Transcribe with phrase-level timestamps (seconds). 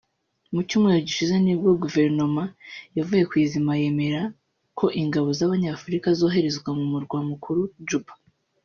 [0.53, 2.43] Mu cyumweru gishize nibwo Guverinoma
[2.97, 4.21] yavuye ku izima yemera
[4.77, 8.13] ko ingabo z’Abanyafurika zoherezwa mu murwa mukuru Juba